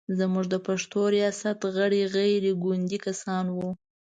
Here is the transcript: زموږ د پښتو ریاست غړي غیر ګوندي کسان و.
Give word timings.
زموږ 0.19 0.45
د 0.53 0.55
پښتو 0.67 0.99
ریاست 1.15 1.59
غړي 1.75 2.01
غیر 2.15 2.43
ګوندي 2.63 2.99
کسان 3.05 3.45
و. 3.55 3.57